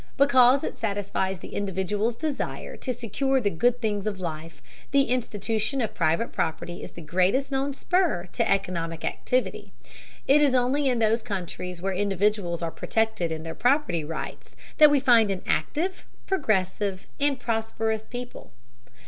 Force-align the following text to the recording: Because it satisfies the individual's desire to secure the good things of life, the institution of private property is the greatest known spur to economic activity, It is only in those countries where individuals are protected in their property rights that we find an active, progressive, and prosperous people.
Because 0.17 0.63
it 0.63 0.79
satisfies 0.79 1.37
the 1.37 1.53
individual's 1.53 2.15
desire 2.15 2.75
to 2.75 2.91
secure 2.91 3.39
the 3.39 3.51
good 3.51 3.79
things 3.79 4.07
of 4.07 4.19
life, 4.19 4.59
the 4.89 5.03
institution 5.03 5.79
of 5.79 5.93
private 5.93 6.31
property 6.31 6.81
is 6.81 6.89
the 6.93 7.03
greatest 7.03 7.51
known 7.51 7.71
spur 7.71 8.27
to 8.31 8.51
economic 8.51 9.05
activity, 9.05 9.73
It 10.27 10.41
is 10.41 10.55
only 10.55 10.87
in 10.89 10.97
those 10.97 11.21
countries 11.21 11.83
where 11.83 11.93
individuals 11.93 12.63
are 12.63 12.71
protected 12.71 13.31
in 13.31 13.43
their 13.43 13.53
property 13.53 14.03
rights 14.03 14.55
that 14.79 14.89
we 14.89 14.99
find 14.99 15.29
an 15.29 15.43
active, 15.45 16.03
progressive, 16.25 17.05
and 17.19 17.39
prosperous 17.39 18.01
people. 18.01 18.51